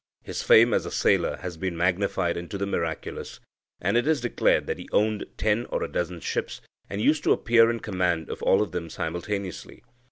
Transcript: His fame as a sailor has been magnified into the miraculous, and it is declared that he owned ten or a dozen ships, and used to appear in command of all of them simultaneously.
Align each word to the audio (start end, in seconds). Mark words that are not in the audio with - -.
His 0.23 0.41
fame 0.41 0.73
as 0.73 0.87
a 0.87 0.91
sailor 0.91 1.37
has 1.43 1.57
been 1.57 1.77
magnified 1.77 2.35
into 2.35 2.57
the 2.57 2.65
miraculous, 2.65 3.39
and 3.79 3.95
it 3.95 4.07
is 4.07 4.19
declared 4.19 4.65
that 4.65 4.79
he 4.79 4.89
owned 4.91 5.27
ten 5.37 5.67
or 5.69 5.83
a 5.83 5.87
dozen 5.91 6.21
ships, 6.21 6.59
and 6.89 6.99
used 6.99 7.23
to 7.23 7.33
appear 7.33 7.69
in 7.69 7.79
command 7.81 8.31
of 8.31 8.41
all 8.41 8.63
of 8.63 8.71
them 8.71 8.89
simultaneously. 8.89 9.83